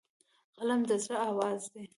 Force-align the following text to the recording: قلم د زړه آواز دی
قلم 0.57 0.81
د 0.89 0.91
زړه 1.03 1.17
آواز 1.29 1.61
دی 1.73 1.83